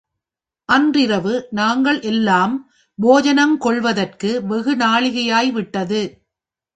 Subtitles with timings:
[0.69, 2.55] அன்றிரவு நாங்கள் எல்லாம்
[2.99, 6.01] போஜனங் கொள்வதற்கு வெகு நாழிகையாய் விட்டது.